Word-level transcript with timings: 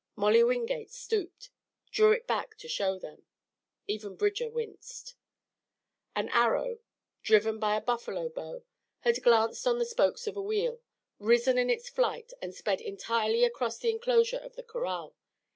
Molly 0.15 0.43
Wingate 0.43 0.89
stooped, 0.89 1.51
drew 1.91 2.11
it 2.11 2.25
back 2.25 2.57
to 2.57 2.67
show 2.67 2.97
them. 2.97 3.27
Even 3.85 4.15
Bridger 4.15 4.49
winced. 4.49 5.13
An 6.15 6.27
arrow, 6.29 6.79
driven 7.21 7.59
by 7.59 7.75
a 7.77 7.81
buffalo 7.81 8.27
bow, 8.27 8.63
had 9.01 9.21
glanced 9.21 9.67
on 9.67 9.77
the 9.77 9.85
spokes 9.85 10.25
of 10.25 10.35
a 10.35 10.41
wheel, 10.41 10.81
risen 11.19 11.59
in 11.59 11.69
its 11.69 11.87
flight 11.87 12.33
and 12.41 12.55
sped 12.55 12.81
entirely 12.81 13.43
across 13.43 13.77
the 13.77 13.91
inclosure 13.91 14.39
of 14.39 14.55
the 14.55 14.63
corral. 14.63 15.15